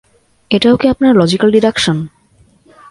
এটাও 0.51 0.75
কি 0.77 0.85
আপনার 0.87 1.13
লজিক্যাল 1.15 1.49
ডিডাকশান? 1.51 1.97